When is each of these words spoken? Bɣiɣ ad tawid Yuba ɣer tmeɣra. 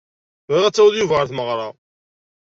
Bɣiɣ 0.47 0.63
ad 0.65 0.73
tawid 0.75 0.95
Yuba 0.97 1.15
ɣer 1.15 1.27
tmeɣra. 1.27 1.67